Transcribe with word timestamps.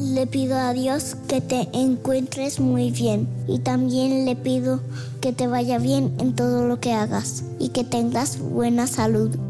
le 0.00 0.26
pido 0.26 0.56
a 0.56 0.72
Dios 0.72 1.14
que 1.28 1.42
te 1.42 1.68
encuentres 1.74 2.58
muy 2.58 2.90
bien 2.90 3.28
y 3.46 3.58
también 3.58 4.24
le 4.24 4.34
pido 4.34 4.80
que 5.20 5.32
te 5.32 5.46
vaya 5.46 5.78
bien 5.78 6.14
en 6.18 6.34
todo 6.34 6.66
lo 6.66 6.80
que 6.80 6.92
hagas 6.92 7.44
y 7.58 7.68
que 7.68 7.84
tengas 7.84 8.38
buena 8.38 8.86
salud. 8.86 9.49